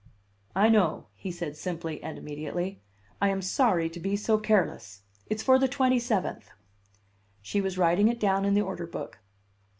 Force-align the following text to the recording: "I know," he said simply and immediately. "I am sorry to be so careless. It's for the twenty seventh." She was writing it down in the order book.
"I 0.55 0.67
know," 0.67 1.09
he 1.13 1.29
said 1.29 1.55
simply 1.55 2.01
and 2.01 2.17
immediately. 2.17 2.81
"I 3.21 3.29
am 3.29 3.43
sorry 3.43 3.87
to 3.91 3.99
be 3.99 4.15
so 4.15 4.39
careless. 4.39 5.01
It's 5.27 5.43
for 5.43 5.59
the 5.59 5.67
twenty 5.67 5.99
seventh." 5.99 6.49
She 7.43 7.61
was 7.61 7.77
writing 7.77 8.07
it 8.07 8.19
down 8.19 8.43
in 8.43 8.55
the 8.55 8.61
order 8.63 8.87
book. 8.87 9.19